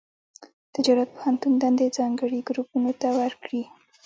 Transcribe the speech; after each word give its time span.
تجارت 0.75 1.09
پوهنتون 1.15 1.53
دندې 1.61 1.87
ځانګړي 1.97 2.39
ګروپونو 2.47 2.91
ته 3.01 3.07
ورکړي. 3.19 3.63